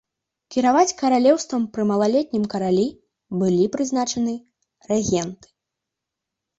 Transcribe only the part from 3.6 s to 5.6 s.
прызначаны рэгенты.